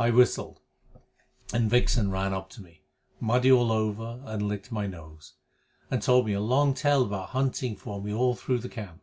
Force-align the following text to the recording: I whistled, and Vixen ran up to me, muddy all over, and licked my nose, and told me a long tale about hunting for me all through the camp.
I 0.00 0.10
whistled, 0.10 0.58
and 1.52 1.70
Vixen 1.70 2.10
ran 2.10 2.34
up 2.34 2.50
to 2.50 2.60
me, 2.60 2.82
muddy 3.20 3.52
all 3.52 3.70
over, 3.70 4.20
and 4.24 4.48
licked 4.48 4.72
my 4.72 4.88
nose, 4.88 5.34
and 5.92 6.02
told 6.02 6.26
me 6.26 6.32
a 6.32 6.40
long 6.40 6.74
tale 6.74 7.04
about 7.04 7.28
hunting 7.28 7.76
for 7.76 8.02
me 8.02 8.12
all 8.12 8.34
through 8.34 8.58
the 8.58 8.68
camp. 8.68 9.02